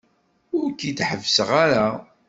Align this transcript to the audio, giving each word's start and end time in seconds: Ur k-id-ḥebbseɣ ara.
Ur 0.57 0.67
k-id-ḥebbseɣ 0.71 1.49
ara. 1.63 1.87